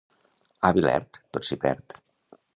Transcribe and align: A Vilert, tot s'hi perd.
A 0.69 0.71
Vilert, 0.77 1.21
tot 1.37 1.49
s'hi 1.51 1.59
perd. 1.67 1.99